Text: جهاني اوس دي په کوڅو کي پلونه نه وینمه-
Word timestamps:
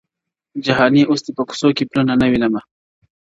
جهاني 0.65 1.01
اوس 1.05 1.21
دي 1.25 1.31
په 1.37 1.43
کوڅو 1.49 1.69
کي 1.77 1.83
پلونه 1.89 2.13
نه 2.21 2.25
وینمه- 2.31 2.61